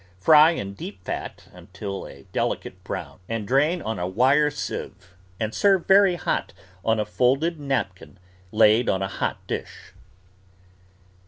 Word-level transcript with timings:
Fry 0.19 0.49
in 0.49 0.73
deep 0.73 1.03
fat 1.05 1.47
until 1.53 2.07
a 2.07 2.23
delicate 2.23 2.83
brown 2.83 3.19
and 3.29 3.47
drain 3.47 3.83
on 3.83 3.99
a 3.99 4.07
wire 4.07 4.49
sieve 4.49 5.13
and 5.39 5.53
serve 5.53 5.85
very 5.85 6.15
hot 6.15 6.53
on 6.83 6.99
a 6.99 7.05
folded 7.05 7.59
napkin 7.59 8.17
laid 8.51 8.89
on 8.89 9.03
a 9.03 9.07
hot 9.07 9.45
dish. 9.45 9.93